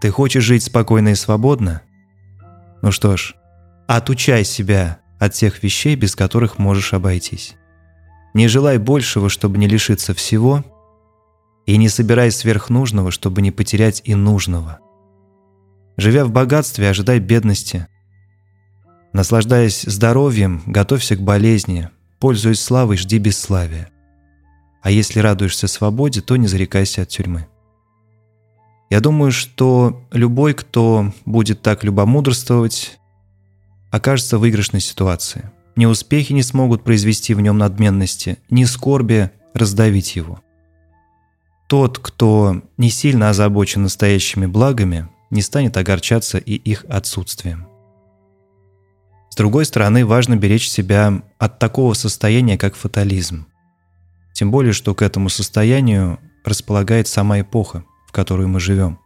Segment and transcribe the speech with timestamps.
[0.00, 1.82] Ты хочешь жить спокойно и свободно?
[2.82, 3.34] Ну что ж,
[3.86, 7.56] отучай себя от тех вещей, без которых можешь обойтись.
[8.32, 10.64] Не желай большего, чтобы не лишиться всего,
[11.66, 14.80] и не собирай сверхнужного, чтобы не потерять и нужного.
[15.98, 17.86] Живя в богатстве, ожидай бедности.
[19.12, 23.90] Наслаждаясь здоровьем, готовься к болезни, пользуясь славой, жди бесславия.
[24.82, 27.49] А если радуешься свободе, то не зарекайся от тюрьмы.
[28.90, 32.98] Я думаю, что любой, кто будет так любомудрствовать,
[33.90, 35.50] окажется в выигрышной ситуации.
[35.76, 40.40] Ни успехи не смогут произвести в нем надменности, ни скорби раздавить его.
[41.68, 47.68] Тот, кто не сильно озабочен настоящими благами, не станет огорчаться и их отсутствием.
[49.30, 53.46] С другой стороны, важно беречь себя от такого состояния, как фатализм.
[54.32, 58.98] Тем более, что к этому состоянию располагает сама эпоха, в которую мы живем.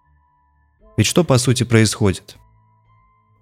[0.96, 2.38] Ведь что по сути происходит?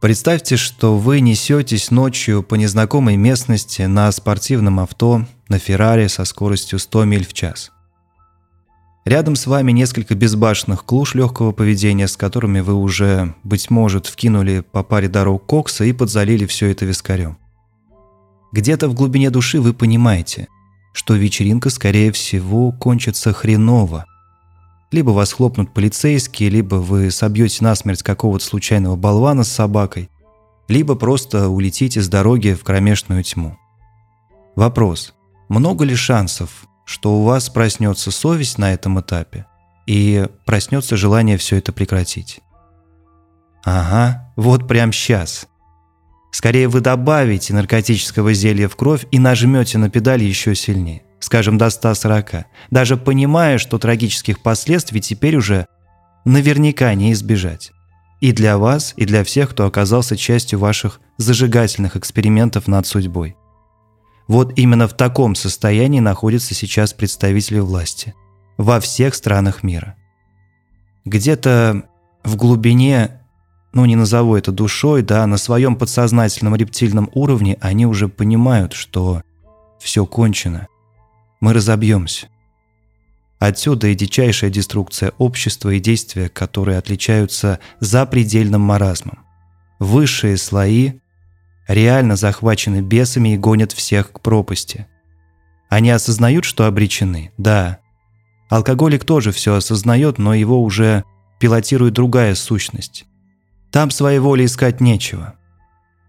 [0.00, 6.80] Представьте, что вы несетесь ночью по незнакомой местности на спортивном авто на Феррари со скоростью
[6.80, 7.70] 100 миль в час.
[9.04, 14.64] Рядом с вами несколько безбашенных клуш легкого поведения, с которыми вы уже, быть может, вкинули
[14.72, 17.38] по паре дорог кокса и подзалили все это вискарем.
[18.50, 20.48] Где-то в глубине души вы понимаете,
[20.92, 24.06] что вечеринка, скорее всего, кончится хреново,
[24.92, 30.10] либо вас хлопнут полицейские, либо вы собьете насмерть какого-то случайного болвана с собакой,
[30.68, 33.58] либо просто улетите с дороги в кромешную тьму.
[34.54, 35.14] Вопрос.
[35.48, 39.46] Много ли шансов, что у вас проснется совесть на этом этапе
[39.86, 42.40] и проснется желание все это прекратить?
[43.64, 45.46] Ага, вот прям сейчас.
[46.32, 51.02] Скорее вы добавите наркотического зелья в кровь и нажмете на педаль еще сильнее
[51.32, 55.66] скажем, до 140, даже понимая, что трагических последствий теперь уже
[56.26, 57.72] наверняка не избежать.
[58.20, 63.34] И для вас, и для всех, кто оказался частью ваших зажигательных экспериментов над судьбой.
[64.28, 68.12] Вот именно в таком состоянии находятся сейчас представители власти
[68.58, 69.96] во всех странах мира.
[71.06, 71.84] Где-то
[72.24, 73.22] в глубине,
[73.72, 79.22] ну не назову это душой, да, на своем подсознательном рептильном уровне они уже понимают, что
[79.80, 80.68] все кончено,
[81.42, 82.28] мы разобьемся.
[83.38, 89.18] Отсюда и дичайшая деструкция общества и действия, которые отличаются запредельным маразмом.
[89.80, 91.00] Высшие слои
[91.66, 94.86] реально захвачены бесами и гонят всех к пропасти.
[95.68, 97.80] Они осознают, что обречены, да.
[98.48, 101.02] Алкоголик тоже все осознает, но его уже
[101.40, 103.04] пилотирует другая сущность.
[103.72, 105.34] Там своей воли искать нечего.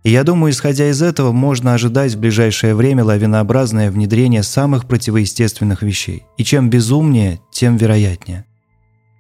[0.04, 5.82] И я думаю, исходя из этого, можно ожидать в ближайшее время лавинообразное внедрение самых противоестественных
[5.82, 6.24] вещей.
[6.38, 8.46] И чем безумнее, тем вероятнее.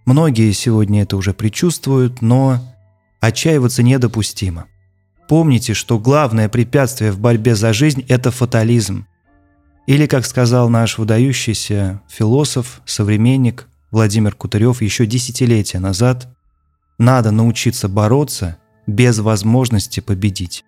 [0.05, 2.59] Многие сегодня это уже предчувствуют, но
[3.21, 4.65] отчаиваться недопустимо.
[5.29, 9.07] Помните, что главное препятствие в борьбе за жизнь– это фатализм.
[9.87, 16.27] Или, как сказал наш выдающийся философ, современник Владимир Кутырев еще десятилетия назад,
[16.97, 20.65] надо научиться бороться без возможности победить.